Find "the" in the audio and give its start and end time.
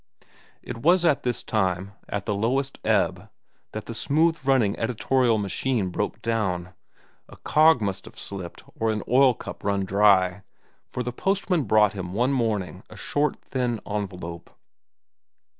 2.25-2.33, 3.85-3.93, 11.03-11.13